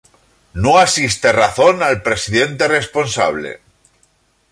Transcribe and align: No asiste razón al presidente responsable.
No 0.55 0.79
asiste 0.79 1.31
razón 1.31 1.83
al 1.83 2.01
presidente 2.01 2.67
responsable. 2.67 3.59